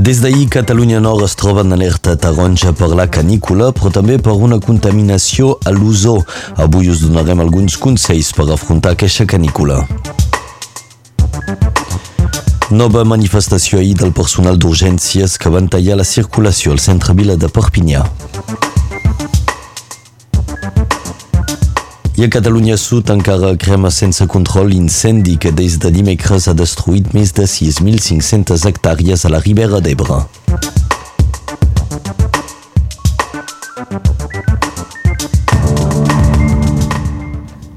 Des 0.00 0.22
d'ahir, 0.22 0.48
Catalunya 0.48 0.98
Nord 0.98 1.26
es 1.26 1.34
troba 1.36 1.60
en 1.60 1.74
alerta 1.76 2.14
taronja 2.16 2.70
per 2.72 2.86
la 2.96 3.04
canícula, 3.12 3.66
però 3.76 3.90
també 3.92 4.14
per 4.16 4.32
una 4.32 4.56
contaminació 4.56 5.58
a 5.68 5.74
l'ozó. 5.76 6.14
Avui 6.56 6.88
us 6.88 7.02
donarem 7.04 7.42
alguns 7.44 7.76
consells 7.76 8.32
per 8.32 8.46
afrontar 8.48 8.94
aquesta 8.96 9.26
canícula. 9.28 9.82
Nova 12.70 13.04
manifestació 13.04 13.82
ahir 13.82 13.98
del 14.00 14.16
personal 14.16 14.56
d'urgències 14.56 15.36
que 15.36 15.52
van 15.52 15.68
tallar 15.68 16.00
la 16.00 16.08
circulació 16.08 16.72
al 16.72 16.80
centre 16.80 17.12
vila 17.20 17.36
de 17.36 17.52
Perpinyà. 17.52 18.06
I 22.20 22.24
a 22.24 22.28
Catalunya 22.28 22.76
Sud 22.76 23.08
encara 23.08 23.54
crema 23.56 23.88
sense 23.88 24.26
control 24.28 24.68
l'incendi 24.68 25.38
que 25.40 25.48
des 25.48 25.78
de 25.80 25.88
dimecres 25.88 26.50
ha 26.50 26.54
destruït 26.58 27.14
més 27.16 27.32
de 27.32 27.46
6.500 27.48 28.66
hectàrees 28.68 29.24
a 29.24 29.32
la 29.32 29.40
Ribera 29.40 29.80
d'Ebre. 29.80 30.18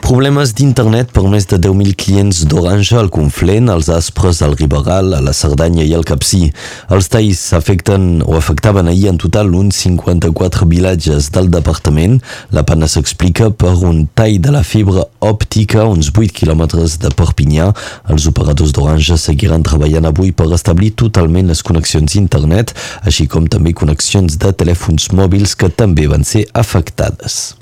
Problemes 0.03 0.51
d'internet 0.51 1.13
per 1.15 1.21
més 1.31 1.45
de 1.47 1.55
10.000 1.63 1.93
clients 1.95 2.41
d'Orange 2.51 2.97
al 2.99 3.07
Conflent, 3.07 3.69
als 3.71 3.87
Aspres, 3.87 4.41
al 4.43 4.57
Riberal, 4.59 5.13
a 5.15 5.21
la 5.23 5.31
Cerdanya 5.31 5.85
i 5.87 5.93
al 5.95 6.03
Capcí. 6.03 6.49
Els 6.91 7.07
talls 7.13 7.43
afecten 7.55 8.19
o 8.25 8.35
afectaven 8.35 8.91
ahir 8.91 9.07
en 9.13 9.21
total 9.23 9.55
uns 9.55 9.79
54 9.85 10.67
vilatges 10.67 11.31
del 11.31 11.47
departament. 11.55 12.19
La 12.51 12.65
pana 12.67 12.91
s'explica 12.91 13.47
per 13.55 13.77
un 13.87 14.03
tall 14.11 14.41
de 14.43 14.51
la 14.51 14.65
fibra 14.67 15.07
òptica 15.23 15.87
uns 15.87 16.11
8 16.11 16.35
quilòmetres 16.35 16.99
de 16.99 17.15
Perpinyà. 17.15 17.71
Els 18.11 18.27
operadors 18.27 18.75
d'Orange 18.75 19.15
seguiran 19.23 19.63
treballant 19.63 20.11
avui 20.11 20.35
per 20.35 20.51
establir 20.51 20.97
totalment 20.99 21.47
les 21.47 21.63
connexions 21.63 22.11
d'internet, 22.11 22.75
així 23.07 23.31
com 23.31 23.47
també 23.47 23.71
connexions 23.71 24.35
de 24.35 24.51
telèfons 24.51 25.13
mòbils 25.15 25.55
que 25.55 25.71
també 25.71 26.11
van 26.11 26.27
ser 26.27 26.49
afectades. 26.51 27.53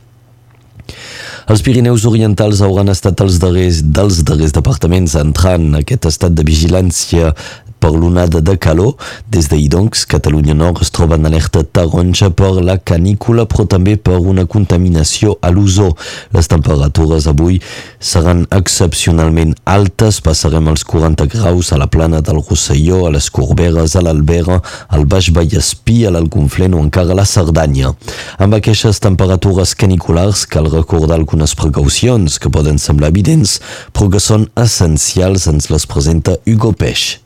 Els 1.51 1.63
Pirineus 1.65 2.05
Orientals 2.07 2.61
hauran 2.63 2.91
estat 2.93 3.21
els 3.23 3.39
darrers 3.41 3.81
dels 3.83 4.21
darrers 4.27 4.53
departaments 4.55 5.17
entrant 5.19 5.71
en 5.71 5.79
aquest 5.81 6.07
estat 6.11 6.35
de 6.37 6.45
vigilància 6.47 7.33
per 7.81 7.91
l'onada 7.95 8.41
de 8.45 8.55
calor. 8.61 8.95
Des 9.33 9.49
d'ahir, 9.49 9.69
doncs, 9.73 10.05
Catalunya 10.09 10.53
Nord 10.57 10.83
es 10.85 10.93
troba 10.93 11.17
en 11.17 11.25
alerta 11.27 11.63
taronja 11.65 12.29
per 12.37 12.53
la 12.61 12.77
canícula, 12.77 13.47
però 13.49 13.65
també 13.69 13.97
per 13.97 14.19
una 14.19 14.45
contaminació 14.45 15.37
a 15.41 15.51
l'ozó. 15.53 15.89
Les 16.35 16.49
temperatures 16.51 17.27
avui 17.31 17.59
seran 17.99 18.45
excepcionalment 18.53 19.55
altes, 19.65 20.21
passarem 20.21 20.69
els 20.71 20.85
40 20.87 21.27
graus 21.31 21.71
a 21.71 21.79
la 21.81 21.89
plana 21.91 22.21
del 22.21 22.41
Rosselló, 22.41 23.05
a 23.07 23.13
les 23.15 23.29
Corberes, 23.33 23.95
a 23.95 24.05
l'Albera, 24.05 24.61
al 24.89 25.07
Baix 25.09 25.31
Vallespí, 25.33 26.01
a 26.05 26.13
l'Alconflent 26.13 26.77
o 26.77 26.83
encara 26.83 27.15
a 27.15 27.19
la 27.21 27.25
Cerdanya. 27.25 27.93
Amb 28.41 28.57
aquestes 28.57 29.01
temperatures 29.03 29.73
caniculars 29.75 30.45
cal 30.45 30.69
recordar 30.71 31.17
algunes 31.17 31.55
precaucions 31.57 32.37
que 32.39 32.53
poden 32.53 32.79
semblar 32.81 33.11
evidents, 33.13 33.59
però 33.95 34.11
que 34.11 34.21
són 34.21 34.49
essencials, 34.59 35.47
ens 35.51 35.71
les 35.73 35.87
presenta 35.89 36.37
Hugo 36.45 36.75
Peix. 36.77 37.21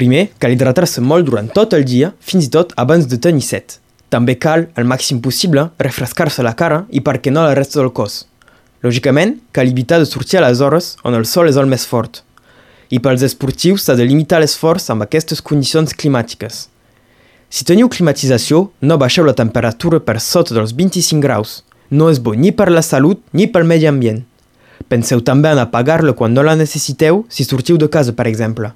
Primer, 0.00 0.30
cal 0.40 0.54
hidratar-se 0.54 1.02
molt 1.04 1.26
durant 1.28 1.50
tot 1.52 1.74
el 1.76 1.82
dia, 1.84 2.14
fins 2.24 2.46
i 2.46 2.50
tot 2.54 2.70
abans 2.80 3.04
de 3.04 3.18
tenir 3.20 3.42
set. 3.44 3.74
També 4.08 4.38
cal, 4.40 4.62
al 4.80 4.86
màxim 4.88 5.18
possible, 5.20 5.66
refrescar-se 5.76 6.40
la 6.46 6.54
cara 6.56 6.86
i 6.88 7.02
per 7.04 7.18
què 7.20 7.28
no 7.28 7.42
la 7.44 7.52
resta 7.58 7.82
del 7.82 7.90
cos. 7.92 8.22
Lògicament, 8.80 9.36
cal 9.52 9.68
evitar 9.68 9.98
de 10.00 10.08
sortir 10.08 10.40
a 10.40 10.46
les 10.46 10.64
hores 10.64 10.94
on 11.04 11.18
el 11.18 11.28
sol 11.28 11.52
és 11.52 11.60
el 11.60 11.68
més 11.68 11.84
fort. 11.84 12.22
I 12.88 13.02
pels 13.04 13.26
esportius 13.28 13.84
s'ha 13.84 13.98
de 13.98 14.08
limitar 14.08 14.40
l'esforç 14.40 14.88
amb 14.88 15.04
aquestes 15.04 15.44
condicions 15.44 15.92
climàtiques. 15.92 16.64
Si 17.52 17.68
teniu 17.68 17.92
climatització, 17.92 18.70
no 18.80 18.96
baixeu 18.96 19.28
la 19.28 19.36
temperatura 19.36 20.00
per 20.00 20.16
sota 20.24 20.56
dels 20.56 20.72
25 20.80 21.20
graus. 21.20 21.60
No 21.90 22.08
és 22.08 22.24
bo 22.24 22.32
ni 22.32 22.56
per 22.56 22.70
la 22.72 22.80
salut 22.80 23.20
ni 23.36 23.52
pel 23.52 23.68
medi 23.68 23.90
ambient. 23.90 24.24
Penseu 24.88 25.20
també 25.20 25.52
en 25.52 25.60
apagar-la 25.60 26.16
quan 26.16 26.32
no 26.32 26.46
la 26.46 26.56
necessiteu 26.56 27.26
si 27.28 27.44
sortiu 27.44 27.76
de 27.76 27.92
casa, 27.92 28.16
per 28.16 28.30
exemple. 28.32 28.72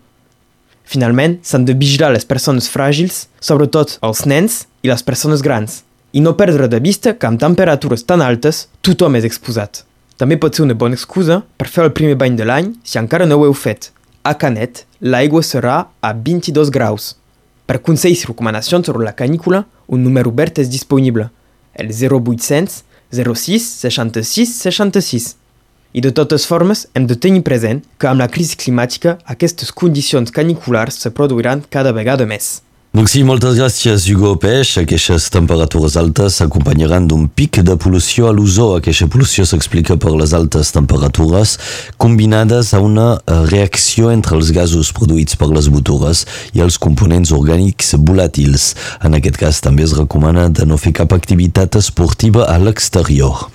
Finalment, 0.85 1.39
s'han 1.43 1.65
de 1.65 1.75
vigilar 1.75 2.13
les 2.13 2.27
persones 2.29 2.69
fràgils, 2.71 3.25
sobretot 3.41 3.97
els 4.05 4.25
nens 4.29 4.65
i 4.85 4.93
les 4.93 5.03
persones 5.03 5.43
grans, 5.43 5.83
i 6.13 6.21
no 6.21 6.37
perdre 6.39 6.69
de 6.69 6.81
vista 6.81 7.17
que 7.19 7.27
amb 7.27 7.41
temperatures 7.41 8.05
tan 8.07 8.23
altes 8.23 8.69
tothom 8.85 9.17
és 9.19 9.27
exposat. 9.27 9.83
També 10.21 10.37
pot 10.39 10.55
ser 10.55 10.63
una 10.63 10.77
bona 10.79 10.95
excusa 10.95 11.41
per 11.59 11.67
fer 11.67 11.89
el 11.89 11.95
primer 11.97 12.15
bany 12.21 12.37
de 12.39 12.47
l'any 12.47 12.71
si 12.87 13.01
encara 13.01 13.27
no 13.27 13.41
ho 13.41 13.49
heu 13.49 13.57
fet. 13.57 13.91
A 14.23 14.37
Canet, 14.39 14.85
l'aigua 15.01 15.43
serà 15.43 15.79
a 16.01 16.13
22 16.15 16.71
graus. 16.71 17.15
Per 17.67 17.81
consells 17.83 18.23
i 18.23 18.29
recomanacions 18.31 18.87
sobre 18.87 19.05
la 19.05 19.17
canícula, 19.17 19.65
un 19.89 20.05
número 20.05 20.31
obert 20.31 20.61
és 20.63 20.71
disponible, 20.71 21.31
el 21.75 21.91
0800 21.91 22.85
06 23.15 23.67
66 23.83 24.55
66. 24.63 25.35
I 25.95 26.03
de 26.03 26.11
totes 26.11 26.43
formes, 26.43 26.89
hem 26.99 27.05
de 27.07 27.15
tenir 27.15 27.45
present 27.47 27.85
que 28.03 28.09
amb 28.11 28.19
la 28.19 28.27
crisi 28.27 28.57
climàtica 28.59 29.13
aquestes 29.31 29.71
condicions 29.71 30.33
caniculars 30.35 30.97
se 30.99 31.13
produiran 31.15 31.61
cada 31.71 31.93
vegada 31.95 32.27
més. 32.27 32.57
Donc 32.95 33.11
sí, 33.11 33.21
moltes 33.27 33.55
gràcies, 33.59 34.05
Hugo 34.11 34.33
Peix. 34.43 34.73
Aquestes 34.79 35.29
temperatures 35.35 35.95
altes 35.99 36.39
s'acompanyaran 36.41 37.07
d'un 37.11 37.29
pic 37.31 37.61
de 37.67 37.77
pol·lució 37.79 38.27
a 38.27 38.33
l'ozó. 38.35 38.73
Aquesta 38.79 39.07
pol·lució 39.11 39.47
s'explica 39.47 39.95
per 40.03 40.13
les 40.15 40.35
altes 40.35 40.73
temperatures 40.75 41.57
combinades 41.99 42.73
a 42.75 42.81
una 42.83 43.07
eh, 43.15 43.37
reacció 43.51 44.11
entre 44.15 44.35
els 44.39 44.51
gasos 44.55 44.91
produïts 44.95 45.39
per 45.39 45.51
les 45.51 45.69
botures 45.71 46.25
i 46.59 46.63
els 46.63 46.79
components 46.79 47.35
orgànics 47.35 47.95
volàtils. 48.03 48.73
En 49.03 49.15
aquest 49.15 49.39
cas 49.43 49.63
també 49.63 49.87
es 49.87 49.95
recomana 49.99 50.49
de 50.51 50.67
no 50.67 50.79
fer 50.79 50.95
cap 51.03 51.15
activitat 51.15 51.79
esportiva 51.79 52.51
a 52.51 52.59
l'exterior. 52.63 53.47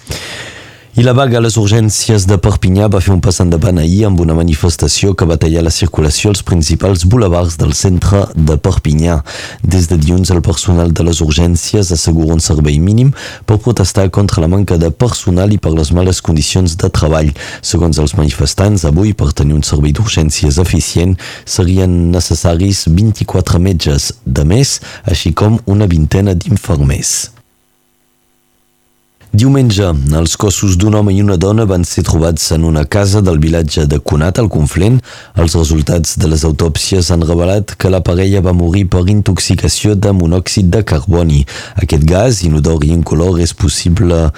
I 1.00 1.04
la 1.04 1.14
vaga 1.16 1.38
a 1.38 1.40
les 1.40 1.56
urgències 1.56 2.26
de 2.28 2.36
Perpinyà 2.44 2.90
va 2.92 3.00
fer 3.00 3.14
un 3.14 3.22
pas 3.24 3.38
endavant 3.40 3.78
ahir 3.80 4.02
amb 4.10 4.20
una 4.20 4.34
manifestació 4.36 5.14
que 5.16 5.28
va 5.30 5.38
tallar 5.40 5.62
la 5.64 5.72
circulació 5.72 6.34
als 6.34 6.42
principals 6.44 7.06
boulevards 7.08 7.56
del 7.62 7.72
centre 7.72 8.26
de 8.36 8.58
Perpinyà. 8.60 9.22
Des 9.64 9.88
de 9.88 9.96
dilluns, 9.96 10.34
el 10.36 10.44
personal 10.44 10.92
de 10.92 11.08
les 11.08 11.24
urgències 11.24 11.94
assegura 11.96 12.36
un 12.36 12.44
servei 12.44 12.82
mínim 12.84 13.14
per 13.48 13.62
protestar 13.64 14.10
contra 14.12 14.44
la 14.44 14.52
manca 14.52 14.76
de 14.76 14.92
personal 14.92 15.56
i 15.56 15.62
per 15.64 15.72
les 15.72 15.94
males 15.96 16.20
condicions 16.20 16.76
de 16.76 16.92
treball. 16.92 17.32
Segons 17.64 18.04
els 18.04 18.18
manifestants, 18.20 18.84
avui, 18.84 19.16
per 19.16 19.32
tenir 19.32 19.56
un 19.56 19.64
servei 19.64 19.96
d'urgències 19.96 20.60
eficient, 20.60 21.16
serien 21.48 22.12
necessaris 22.12 22.90
24 22.92 23.64
metges 23.72 24.12
de 24.28 24.44
més, 24.44 24.82
així 25.08 25.32
com 25.32 25.62
una 25.64 25.88
vintena 25.88 26.36
d'infermers. 26.36 27.39
Diumenge, 29.30 29.86
els 30.18 30.32
cossos 30.42 30.74
d'un 30.82 30.96
home 30.98 31.12
i 31.14 31.20
una 31.22 31.36
dona 31.38 31.68
van 31.70 31.84
ser 31.86 32.02
trobats 32.08 32.48
en 32.56 32.64
una 32.66 32.82
casa 32.90 33.20
del 33.22 33.38
vilatge 33.38 33.84
de 33.86 34.00
Conat, 34.02 34.40
al 34.42 34.48
Conflent. 34.50 34.96
Els 35.38 35.54
resultats 35.54 36.16
de 36.18 36.32
les 36.32 36.42
autòpsies 36.48 37.12
han 37.14 37.22
revelat 37.22 37.76
que 37.78 37.92
la 37.94 38.02
parella 38.02 38.42
va 38.42 38.56
morir 38.58 38.88
per 38.90 39.04
intoxicació 39.06 39.94
de 39.94 40.16
monòxid 40.18 40.72
de 40.74 40.82
carboni. 40.82 41.44
Aquest 41.78 42.08
gas, 42.10 42.42
inodor 42.42 42.82
i 42.88 42.90
incolor, 42.96 43.38
és 43.38 43.54
possible, 43.54 44.32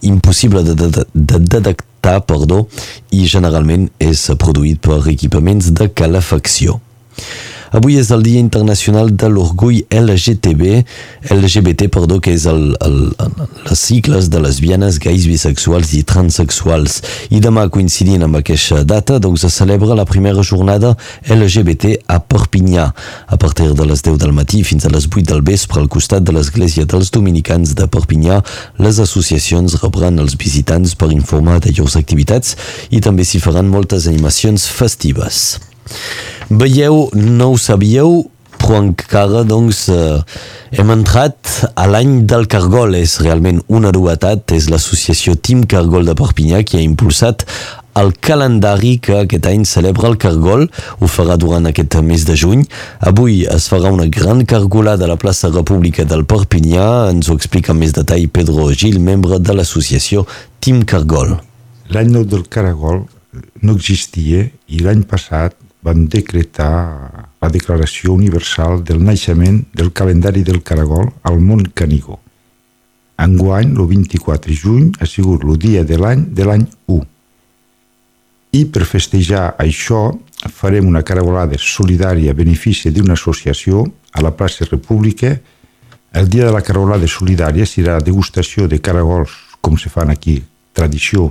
impossible 0.00 0.64
de, 0.64 0.78
de, 0.80 1.04
de 1.12 1.42
detectar 1.44 2.22
perdó, 2.24 2.64
i 3.12 3.28
generalment 3.28 3.90
és 4.00 4.30
produït 4.40 4.80
per 4.80 5.02
equipaments 5.12 5.74
de 5.76 5.92
calefacció. 5.92 6.80
Avui 7.70 7.98
és 8.00 8.08
el 8.14 8.22
Dia 8.24 8.40
Internacional 8.40 9.10
de 9.12 9.28
l'Orgull 9.28 9.82
LGTB, 9.92 10.62
LGBT, 11.34 11.88
perdó, 11.92 12.16
que 12.24 12.32
és 12.32 12.46
el, 12.48 12.72
el, 12.84 12.96
les 13.66 13.82
sigles 13.90 14.30
de 14.32 14.40
lesbianes, 14.40 14.96
gais, 15.02 15.26
bisexuals 15.28 15.92
i 15.98 16.02
transexuals. 16.08 17.02
I 17.34 17.42
demà, 17.44 17.66
coincidint 17.72 18.24
amb 18.24 18.40
aquesta 18.40 18.80
data, 18.88 19.18
doncs 19.20 19.44
es 19.48 19.60
celebra 19.60 19.98
la 19.98 20.08
primera 20.08 20.44
jornada 20.46 20.94
LGBT 21.28 22.08
a 22.08 22.20
Perpinyà, 22.24 22.88
a 23.28 23.36
partir 23.36 23.68
de 23.76 23.88
les 23.88 24.02
10 24.04 24.16
del 24.24 24.32
matí 24.32 24.62
fins 24.64 24.88
a 24.88 24.92
les 24.94 25.04
8 25.10 25.28
del 25.28 25.44
vespre 25.44 25.82
al 25.82 25.92
costat 25.92 26.24
de 26.24 26.32
l'església 26.32 26.88
dels 26.88 27.12
dominicans 27.12 27.76
de 27.76 27.88
Perpinyà. 27.88 28.40
Les 28.80 29.00
associacions 29.04 29.76
rebran 29.82 30.24
els 30.24 30.38
visitants 30.40 30.96
per 30.96 31.12
informar 31.12 31.60
de 31.60 31.76
llurs 31.76 32.00
activitats 32.00 32.56
i 32.88 33.04
també 33.04 33.28
s'hi 33.28 33.44
faran 33.44 33.68
moltes 33.68 34.08
animacions 34.08 34.64
festives. 34.72 35.58
Veieu, 36.48 37.08
no 37.14 37.52
ho 37.52 37.58
sabíeu, 37.60 38.22
però 38.58 38.82
encara 38.82 39.44
doncs, 39.46 39.86
eh, 39.88 40.20
hem 40.76 40.90
entrat 40.92 41.72
a 41.74 41.86
l'any 41.88 42.24
del 42.28 42.46
Cargol. 42.50 42.96
És 42.98 43.18
realment 43.24 43.60
una 43.68 43.92
novetat, 43.94 44.52
és 44.52 44.68
l'associació 44.68 45.36
Team 45.36 45.64
Cargol 45.64 46.08
de 46.08 46.16
Perpinyà 46.18 46.64
qui 46.64 46.78
ha 46.78 46.84
impulsat 46.84 47.46
el 47.98 48.12
calendari 48.22 48.98
que 49.02 49.16
aquest 49.18 49.46
any 49.50 49.64
celebra 49.66 50.08
el 50.08 50.18
Cargol, 50.22 50.68
ho 51.00 51.08
farà 51.10 51.36
durant 51.40 51.66
aquest 51.66 51.96
mes 52.04 52.24
de 52.28 52.36
juny. 52.38 52.64
Avui 53.10 53.42
es 53.50 53.68
farà 53.72 53.90
una 53.94 54.06
gran 54.06 54.44
cargolada 54.46 55.06
a 55.06 55.10
la 55.10 55.18
plaça 55.18 55.50
República 55.50 56.04
del 56.04 56.24
Perpinyà, 56.28 57.10
ens 57.10 57.28
ho 57.28 57.36
explica 57.38 57.74
amb 57.74 57.82
més 57.82 57.94
detall 57.96 58.28
Pedro 58.30 58.70
Gil, 58.72 59.00
membre 59.00 59.40
de 59.42 59.56
l'associació 59.56 60.26
Team 60.60 60.84
Cargol. 60.84 61.38
L'any 61.90 62.12
del 62.28 62.44
Cargol 62.52 63.06
no 63.62 63.74
existia 63.74 64.44
i 64.68 64.84
l'any 64.84 65.02
passat 65.08 65.56
van 65.82 66.06
decretar 66.10 67.28
la 67.40 67.50
Declaració 67.52 68.14
Universal 68.14 68.82
del 68.84 69.02
Naixement 69.04 69.60
del 69.74 69.92
calendari 69.92 70.42
del 70.42 70.62
Caragol 70.62 71.12
al 71.22 71.38
món 71.38 71.68
Canigó. 71.74 72.18
Enguany, 73.18 73.74
el 73.74 73.86
24 73.86 74.52
de 74.52 74.56
juny, 74.56 74.90
ha 75.00 75.06
sigut 75.06 75.44
el 75.44 75.58
dia 75.58 75.84
de 75.84 75.98
l'any 75.98 76.26
de 76.34 76.44
l'any 76.46 76.66
1. 76.86 77.06
I 78.58 78.64
per 78.72 78.86
festejar 78.86 79.56
això 79.58 80.12
farem 80.54 80.86
una 80.86 81.02
caragolada 81.02 81.58
solidària 81.58 82.30
a 82.30 82.38
benefici 82.38 82.92
d'una 82.94 83.16
associació 83.18 83.82
a 84.12 84.22
la 84.22 84.30
plaça 84.30 84.68
República. 84.70 85.34
El 86.14 86.30
dia 86.30 86.46
de 86.46 86.54
la 86.54 86.62
caragolada 86.62 87.10
solidària 87.10 87.66
serà 87.66 87.98
degustació 88.00 88.68
de 88.68 88.78
caragols, 88.78 89.34
com 89.60 89.76
se 89.76 89.90
fan 89.90 90.10
aquí, 90.14 90.38
tradició, 90.72 91.26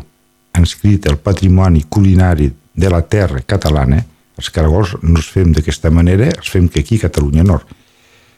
inscrit 0.59 1.07
al 1.07 1.17
patrimoni 1.17 1.85
culinari 1.89 2.51
de 2.75 2.89
la 2.89 3.01
terra 3.01 3.41
catalana. 3.41 4.03
Els 4.37 4.51
caragols 4.53 4.93
no 5.01 5.17
els 5.17 5.29
fem 5.33 5.51
d'aquesta 5.55 5.91
manera, 5.93 6.29
els 6.29 6.49
fem 6.53 6.67
que 6.69 6.83
aquí 6.83 6.99
a 6.99 7.07
Catalunya 7.07 7.45
Nord. 7.47 7.67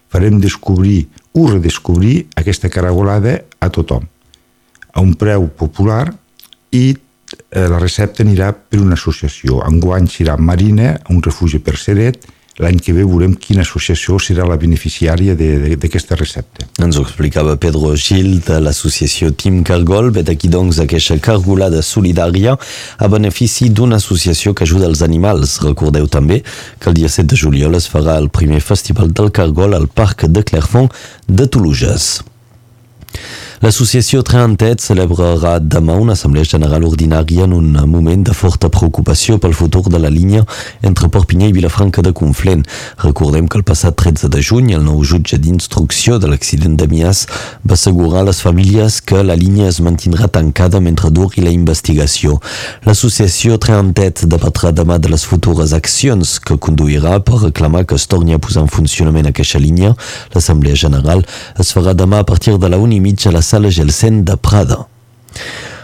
Farem 0.09 0.39
descobrir 0.41 1.09
o 1.37 1.45
redescobrir 1.51 2.29
aquesta 2.39 2.71
caragolada 2.71 3.35
a 3.59 3.69
tothom, 3.69 4.07
a 4.93 5.03
un 5.03 5.13
preu 5.13 5.47
popular 5.59 6.07
i 6.73 6.85
eh, 6.95 7.67
la 7.69 7.77
recepta 7.77 8.23
anirà 8.25 8.53
per 8.53 8.81
una 8.81 8.97
associació. 8.97 9.61
Enguany 9.67 10.07
serà 10.09 10.37
Marina, 10.37 10.95
un 11.13 11.21
refugi 11.21 11.59
per 11.61 11.77
Seret, 11.77 12.25
l'any 12.59 12.79
que 12.83 12.93
ve 12.95 13.05
veurem 13.07 13.35
quina 13.39 13.63
associació 13.63 14.19
serà 14.19 14.45
la 14.47 14.57
beneficiària 14.59 15.35
d'aquesta 15.35 16.17
recepta. 16.19 16.67
Ens 16.83 16.99
ho 16.99 17.03
explicava 17.05 17.57
Pedro 17.57 17.93
Gil 17.95 18.39
de 18.45 18.59
l'associació 18.63 19.31
Team 19.31 19.61
Cargol, 19.67 20.11
vet 20.15 20.31
aquí 20.31 20.51
doncs 20.51 20.81
aquesta 20.83 21.17
cargolada 21.23 21.81
solidària 21.85 22.57
a 22.97 23.11
benefici 23.11 23.69
d'una 23.69 23.99
associació 24.03 24.53
que 24.53 24.67
ajuda 24.67 24.89
els 24.91 25.03
animals. 25.05 25.59
Recordeu 25.63 26.07
també 26.11 26.41
que 26.79 26.91
el 26.91 26.99
dia 26.99 27.09
7 27.09 27.31
de 27.31 27.39
juliol 27.39 27.79
es 27.79 27.87
farà 27.91 28.17
el 28.19 28.29
primer 28.29 28.59
festival 28.61 29.13
del 29.15 29.31
Cargol 29.31 29.77
al 29.77 29.87
Parc 29.87 30.27
de 30.27 30.43
Clerfont 30.43 30.91
de 31.27 31.47
Toulouse. 31.47 32.25
L'associació 33.59 34.21
Treantet 34.23 34.79
celebrarà 34.79 35.57
demà 35.59 35.97
una 35.99 36.13
assemblea 36.15 36.47
general 36.47 36.85
ordinària 36.87 37.43
en 37.43 37.51
un 37.51 37.73
moment 37.91 38.21
de 38.23 38.31
forta 38.31 38.69
preocupació 38.71 39.35
pel 39.35 39.51
futur 39.51 39.81
de 39.91 39.99
la 39.99 40.07
línia 40.07 40.45
entre 40.79 41.09
Perpinyà 41.11 41.49
i 41.49 41.55
Vilafranca 41.57 41.99
de 41.99 42.13
Conflent. 42.15 42.63
Recordem 43.03 43.49
que 43.51 43.59
el 43.59 43.65
passat 43.67 43.97
13 43.99 44.29
de 44.31 44.39
juny 44.39 44.69
el 44.77 44.85
nou 44.85 45.03
jutge 45.03 45.35
d'instrucció 45.43 46.21
de 46.23 46.29
l'accident 46.31 46.77
de 46.79 46.87
Mias 46.87 47.25
va 47.67 47.75
assegurar 47.75 48.21
a 48.21 48.29
les 48.29 48.39
famílies 48.39 49.01
que 49.01 49.25
la 49.27 49.35
línia 49.35 49.67
es 49.67 49.81
mantindrà 49.83 50.31
tancada 50.31 50.79
mentre 50.79 51.11
duri 51.11 51.43
la 51.43 51.51
investigació. 51.51 52.39
L'associació 52.87 53.59
Treantet 53.59 54.23
debatrà 54.23 54.71
demà 54.71 55.01
de 55.03 55.11
les 55.11 55.27
futures 55.27 55.75
accions 55.75 56.37
que 56.39 56.55
conduirà 56.55 57.19
per 57.19 57.43
reclamar 57.43 57.83
que 57.83 57.99
es 57.99 58.07
torni 58.07 58.39
a 58.39 58.39
posar 58.39 58.63
en 58.63 58.71
funcionament 58.71 59.27
aquesta 59.27 59.59
línia. 59.59 59.91
L'assemblea 60.31 60.79
general 60.79 61.27
es 61.59 61.75
farà 61.75 61.91
demà 61.91 62.23
a 62.23 62.29
partir 62.31 62.55
de 62.55 62.71
la 62.71 62.79
1 62.79 62.95
i 62.95 63.03
mitja 63.03 63.27
a 63.27 63.35
la 63.35 63.48
sala 63.49 63.69
Gelsen 63.69 64.25
de 64.25 64.35
Prada. 64.37 64.85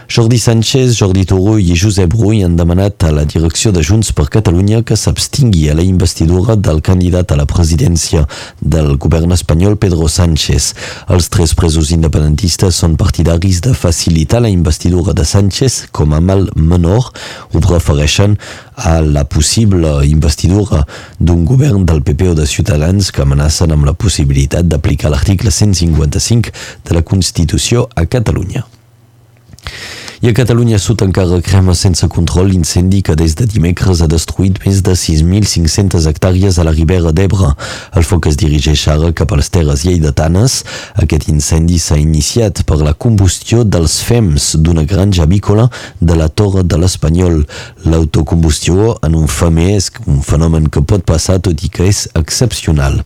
Jordi 0.08 0.38
Sánchez, 0.38 0.94
Jordi 0.94 1.24
Turull 1.26 1.60
i 1.66 1.74
Josep 1.74 2.12
Rull 2.14 2.44
han 2.44 2.54
demanat 2.56 3.02
a 3.04 3.10
la 3.10 3.24
direcció 3.26 3.72
de 3.74 3.82
Junts 3.82 4.12
per 4.14 4.28
Catalunya 4.30 4.84
que 4.86 4.94
s'abstingui 4.96 5.64
a 5.68 5.74
la 5.74 5.82
investidura 5.82 6.54
del 6.54 6.78
candidat 6.80 7.32
a 7.34 7.38
la 7.40 7.46
presidència 7.50 8.22
del 8.60 8.94
govern 9.02 9.34
espanyol 9.34 9.74
Pedro 9.82 10.06
Sánchez. 10.06 10.68
Els 11.10 11.26
tres 11.34 11.56
presos 11.58 11.90
independentistes 11.96 12.78
són 12.78 12.94
partidaris 13.00 13.58
de 13.66 13.74
facilitar 13.74 14.44
la 14.44 14.52
investidura 14.52 15.12
de 15.12 15.26
Sánchez 15.26 15.88
com 15.90 16.14
a 16.14 16.22
mal 16.22 16.46
menor, 16.54 17.10
ho 17.50 17.64
prefereixen 17.66 18.38
a 18.76 19.00
la 19.02 19.26
possible 19.26 19.90
investidura 20.06 20.84
d'un 21.18 21.42
govern 21.44 21.82
del 21.84 22.04
PP 22.06 22.30
o 22.30 22.38
de 22.38 22.46
Ciutadans 22.46 23.10
que 23.10 23.26
amenacen 23.26 23.74
amb 23.74 23.90
la 23.90 23.96
possibilitat 23.98 24.70
d'aplicar 24.70 25.10
l'article 25.10 25.50
155 25.50 26.54
de 26.86 26.94
la 26.94 27.02
Constitució 27.02 27.88
a 27.96 28.06
Catalunya. 28.06 28.75
I 30.22 30.30
a 30.30 30.32
Catalunya 30.32 30.78
Sud 30.80 31.02
encara 31.04 31.42
crema 31.44 31.74
sense 31.76 32.06
control 32.08 32.48
l'incendi 32.48 33.02
que 33.04 33.12
des 33.14 33.34
de 33.36 33.44
dimecres 33.44 34.00
ha 34.00 34.08
destruït 34.08 34.56
més 34.64 34.80
de 34.82 34.94
6.500 34.96 36.06
hectàrees 36.08 36.56
a 36.56 36.64
la 36.64 36.72
Ribera 36.72 37.12
d'Ebre. 37.12 37.50
El 37.92 38.06
foc 38.08 38.26
es 38.30 38.38
dirigeix 38.40 38.86
ara 38.88 39.12
cap 39.12 39.34
a 39.34 39.38
les 39.38 39.52
terres 39.52 39.84
lleidatanes. 39.84 40.62
Aquest 41.04 41.28
incendi 41.28 41.76
s'ha 41.78 42.00
iniciat 42.00 42.64
per 42.64 42.80
la 42.80 42.94
combustió 42.94 43.62
dels 43.62 44.00
fems 44.08 44.54
d'una 44.56 44.86
granja 44.88 45.28
avícola 45.28 45.68
de 46.00 46.16
la 46.16 46.30
Torre 46.32 46.64
de 46.64 46.80
l'Espanyol. 46.80 47.42
L'autocombustió 47.84 48.96
en 49.04 49.20
un 49.20 49.28
femer 49.28 49.74
és 49.76 49.92
un 50.06 50.24
fenomen 50.24 50.70
que 50.72 50.80
pot 50.80 51.04
passar 51.04 51.42
tot 51.44 51.60
i 51.60 51.68
que 51.68 51.92
és 51.92 52.06
excepcional 52.16 53.02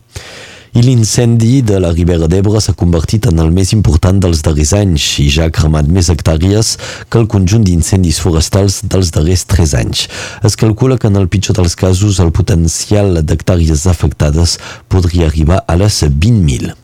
l'incendi 0.79 1.61
de 1.61 1.75
la 1.83 1.91
Ribera 1.91 2.29
d'Ebre 2.31 2.61
s'ha 2.63 2.73
convertit 2.77 3.27
en 3.27 3.41
el 3.43 3.51
més 3.51 3.73
important 3.75 4.21
dels 4.23 4.39
darrers 4.45 4.71
anys 4.77 5.07
i 5.19 5.27
ja 5.35 5.49
ha 5.49 5.53
cremat 5.53 5.89
més 5.91 6.07
hectàrees 6.13 6.77
que 7.11 7.19
el 7.19 7.27
conjunt 7.33 7.65
d'incendis 7.67 8.21
forestals 8.23 8.79
dels 8.87 9.11
darrers 9.11 9.43
tres 9.51 9.75
anys. 9.75 10.07
Es 10.47 10.55
calcula 10.55 10.97
que 10.97 11.11
en 11.11 11.19
el 11.19 11.27
pitjor 11.27 11.59
dels 11.59 11.75
casos 11.75 12.21
el 12.23 12.31
potencial 12.31 13.19
d'hectàrees 13.19 13.83
afectades 13.91 14.57
podria 14.87 15.27
arribar 15.27 15.65
a 15.67 15.75
les 15.75 16.03
20.000. 16.07 16.80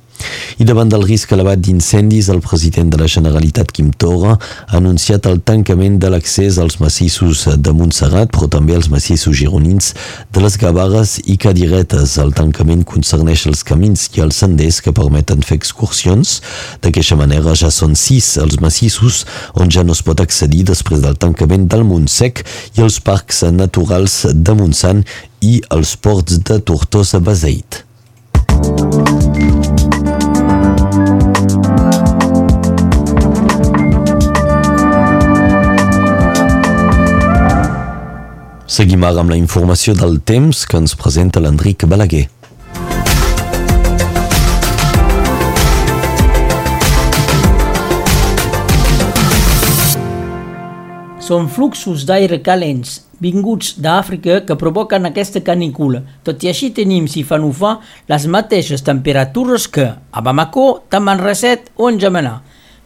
I 0.57 0.65
davant 0.65 0.89
del 0.89 1.03
risc 1.06 1.31
elevat 1.35 1.62
d'incendis, 1.62 2.29
el 2.33 2.41
president 2.41 2.89
de 2.94 3.00
la 3.01 3.09
Generalitat, 3.12 3.71
Quim 3.71 3.91
Torra, 3.94 4.38
ha 4.38 4.77
anunciat 4.79 5.27
el 5.29 5.41
tancament 5.45 6.00
de 6.01 6.09
l'accés 6.13 6.57
als 6.62 6.79
massissos 6.81 7.45
de 7.57 7.74
Montserrat, 7.75 8.31
però 8.33 8.50
també 8.51 8.75
als 8.75 8.89
massissos 8.94 9.38
gironins 9.38 9.94
de 10.33 10.44
les 10.44 10.57
Gavarres 10.57 11.18
i 11.25 11.38
Cadiretes. 11.38 12.18
El 12.24 12.33
tancament 12.38 12.83
concerneix 12.88 13.45
els 13.51 13.63
camins 13.68 14.07
i 14.18 14.24
els 14.25 14.41
senders 14.44 14.81
que 14.81 14.95
permeten 14.95 15.45
fer 15.45 15.59
excursions. 15.62 16.39
D'aquesta 16.81 17.19
manera 17.19 17.56
ja 17.57 17.71
són 17.74 17.95
sis 18.00 18.35
els 18.41 18.59
massissos 18.63 19.24
on 19.56 19.69
ja 19.74 19.85
no 19.85 19.95
es 19.97 20.03
pot 20.06 20.21
accedir 20.24 20.65
després 20.68 21.03
del 21.06 21.18
tancament 21.21 21.68
del 21.71 21.85
Montsec 21.88 22.44
i 22.77 22.85
els 22.85 23.00
parcs 23.03 23.44
naturals 23.53 24.24
de 24.33 24.57
Montsant 24.57 25.03
i 25.41 25.59
els 25.74 25.95
ports 26.01 26.41
de 26.50 26.62
Tortosa-Beseit. 26.65 27.84
Seguim 38.77 39.01
ara 39.07 39.24
amb 39.24 39.31
la 39.34 39.38
informació 39.39 39.96
del 39.98 40.19
temps 40.22 40.60
que 40.69 40.77
ens 40.77 40.91
presenta 40.93 41.41
l'Enric 41.41 41.88
Balaguer. 41.89 42.27
Són 51.25 51.50
fluxos 51.50 52.05
d'aire 52.05 52.38
calents 52.46 53.00
vinguts 53.17 53.74
d'Àfrica 53.81 54.43
que 54.46 54.60
provoquen 54.62 55.10
aquesta 55.10 55.41
canícula. 55.41 56.03
Tot 56.22 56.46
i 56.46 56.53
així 56.53 56.69
tenim, 56.69 57.10
si 57.10 57.25
fan 57.25 57.50
ho 57.50 57.50
fa, 57.50 57.79
les 58.05 58.29
mateixes 58.29 58.86
temperatures 58.86 59.65
que 59.74 59.89
a 59.89 60.22
Bamako, 60.22 60.69
Tamanrasset 60.93 61.74
o 61.81 61.89
en 61.89 61.98
Jamenà. 61.98 62.38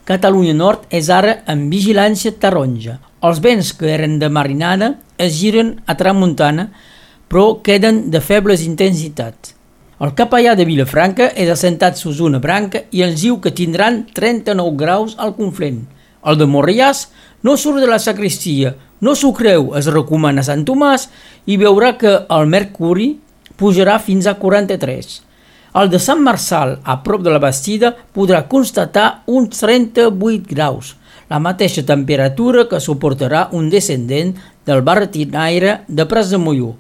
Catalunya 0.08 0.56
Nord 0.56 0.88
és 0.88 1.12
ara 1.12 1.42
en 1.52 1.68
vigilància 1.68 2.32
taronja. 2.32 3.02
Els 3.22 3.38
vents 3.38 3.68
que 3.78 3.86
eren 3.94 4.16
de 4.18 4.32
marinada 4.34 4.96
es 5.22 5.36
giren 5.38 5.76
a 5.86 5.94
tramuntana, 5.94 6.72
però 7.30 7.60
queden 7.62 8.08
de 8.10 8.18
febles 8.18 8.64
intensitats. 8.66 9.54
El 10.02 10.16
capellà 10.18 10.56
de 10.58 10.66
Vilafranca 10.66 11.28
és 11.38 11.52
assentat 11.54 12.00
sus 12.00 12.18
una 12.26 12.40
branca 12.42 12.82
i 12.90 13.04
ens 13.06 13.20
diu 13.22 13.38
que 13.44 13.54
tindran 13.54 14.00
39 14.18 14.74
graus 14.80 15.14
al 15.22 15.36
conflent. 15.38 15.84
El 16.26 16.40
de 16.40 16.48
Morriàs 16.50 17.04
no 17.46 17.54
surt 17.58 17.84
de 17.84 17.90
la 17.92 18.00
sacristia, 18.02 18.74
no 19.06 19.14
s'ho 19.14 19.30
creu, 19.38 19.76
es 19.78 19.90
recomana 19.94 20.42
Sant 20.46 20.66
Tomàs 20.66 21.06
i 21.46 21.60
veurà 21.62 21.94
que 22.02 22.16
el 22.26 22.50
mercuri 22.50 23.12
pujarà 23.62 24.00
fins 24.02 24.26
a 24.26 24.34
43. 24.42 25.12
El 25.78 25.94
de 25.94 26.02
Sant 26.02 26.26
Marçal, 26.26 26.80
a 26.82 26.98
prop 27.06 27.22
de 27.22 27.30
la 27.30 27.40
Bastida, 27.40 27.94
podrà 28.18 28.42
constatar 28.50 29.22
uns 29.30 29.62
38 29.62 30.50
graus 30.50 30.96
la 31.32 31.40
mateixa 31.40 31.86
temperatura 31.88 32.66
que 32.68 32.82
suportarà 32.84 33.46
un 33.56 33.70
descendent 33.72 34.34
del 34.68 34.82
barretinaire 34.84 35.78
de 35.88 36.04
Pres 36.04 36.28
de 36.34 36.38
Molló. 36.38 36.74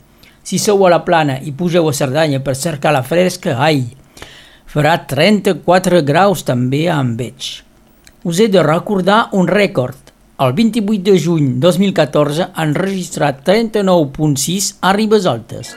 Si 0.43 0.57
sou 0.59 0.83
a 0.83 0.89
la 0.91 1.05
plana 1.07 1.37
i 1.39 1.53
pugeu 1.55 1.87
a 1.87 1.93
Cerdanya 1.95 2.41
per 2.43 2.57
cercar 2.59 2.91
la 2.91 3.03
fresca, 3.07 3.55
ai, 3.63 3.85
farà 4.67 4.97
34 5.07 6.01
graus 6.03 6.43
també 6.43 6.83
a 6.89 6.99
Enveig. 6.99 7.47
Us 8.27 8.41
he 8.43 8.49
de 8.51 8.63
recordar 8.65 9.29
un 9.31 9.47
rècord. 9.47 9.95
El 10.43 10.51
28 10.57 11.05
de 11.05 11.15
juny 11.15 11.47
2014 11.63 12.49
han 12.51 12.75
registrat 12.75 13.45
39.6 13.47 14.73
a 14.81 14.91
Ribes 14.97 15.29
Altes. 15.31 15.71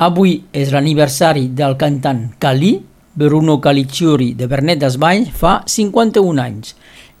Avui 0.00 0.38
és 0.56 0.72
l'aniversari 0.72 1.50
del 1.52 1.76
cantant 1.76 2.30
Cali, 2.40 2.78
Bruno 3.20 3.58
Calicciuri 3.60 4.32
de 4.38 4.48
Bernet 4.48 4.80
d'Esbany 4.80 5.26
fa 5.36 5.58
51 5.68 6.40
anys 6.40 6.72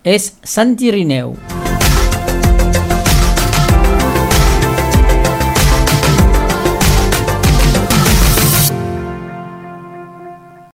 és 0.04 0.32
Sant 0.42 0.76
Irineu. 0.80 1.36